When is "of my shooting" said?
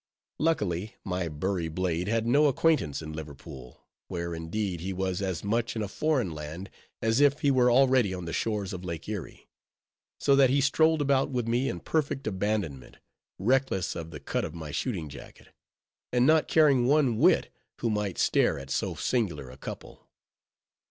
14.43-15.07